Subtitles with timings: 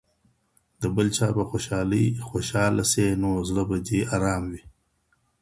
[0.81, 4.63] د بل چا په خوشالۍ خوشاله شې نو زړه به دې ارام وي.